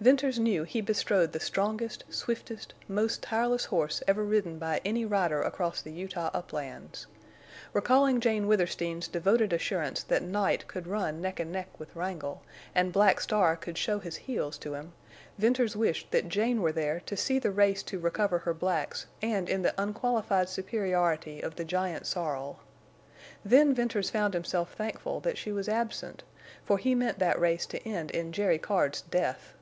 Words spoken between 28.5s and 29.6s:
Card's death.